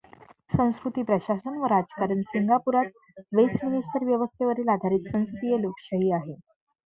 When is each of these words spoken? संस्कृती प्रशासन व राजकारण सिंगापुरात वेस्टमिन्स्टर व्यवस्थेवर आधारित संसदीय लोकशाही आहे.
संस्कृती 0.49 1.01
प्रशासन 1.03 1.57
व 1.57 1.65
राजकारण 1.69 2.21
सिंगापुरात 2.29 3.21
वेस्टमिन्स्टर 3.33 4.05
व्यवस्थेवर 4.05 4.67
आधारित 4.71 5.07
संसदीय 5.09 5.57
लोकशाही 5.59 6.11
आहे. 6.13 6.35